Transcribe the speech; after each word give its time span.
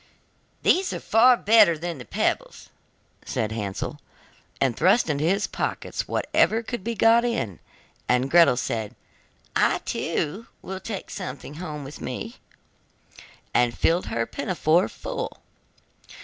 'These 0.63 0.93
are 0.93 0.99
far 0.99 1.37
better 1.37 1.77
than 1.77 2.03
pebbles!' 2.05 2.69
said 3.23 3.51
Hansel, 3.51 3.99
and 4.59 4.75
thrust 4.75 5.11
into 5.11 5.23
his 5.25 5.45
pockets 5.45 6.07
whatever 6.07 6.63
could 6.63 6.83
be 6.83 6.95
got 6.95 7.23
in, 7.23 7.59
and 8.09 8.27
Gretel 8.31 8.57
said: 8.57 8.95
'I, 9.55 9.77
too, 9.85 10.47
will 10.63 10.79
take 10.79 11.11
something 11.11 11.53
home 11.61 11.83
with 11.83 12.01
me,' 12.01 12.37
and 13.53 13.77
filled 13.77 14.07
her 14.07 14.25
pinafore 14.25 14.87
full. 14.89 15.37